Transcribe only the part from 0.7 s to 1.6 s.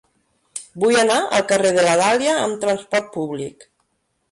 Vull anar al